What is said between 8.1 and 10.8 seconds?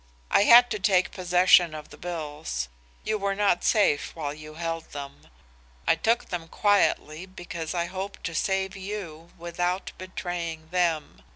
to save you without betraying